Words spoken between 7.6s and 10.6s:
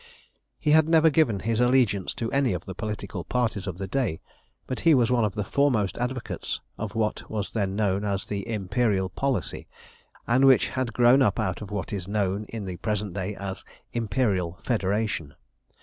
known as the Imperial policy, and